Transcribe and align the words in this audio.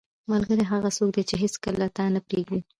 •ملګری 0.31 0.63
هغه 0.71 0.89
څوک 0.97 1.09
دی 1.15 1.23
چې 1.29 1.35
هیڅکله 1.43 1.85
تا 1.97 2.03
نه 2.13 2.19
پرېږدي. 2.27 2.59